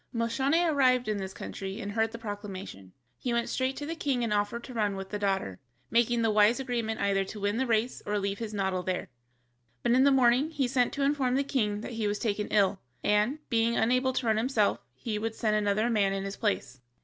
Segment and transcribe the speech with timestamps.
[0.11, 2.91] Moscione arrived in this country and heard the proclamation.
[3.19, 5.59] He went straight to the king and offered to run with the daughter,
[5.91, 9.09] making the wise agreement either to win the race or leave his noddle there.
[9.83, 12.79] But in the morning he sent to inform the king that he was taken ill,
[13.03, 16.81] and, being unable to run himself, he would send another man in his place.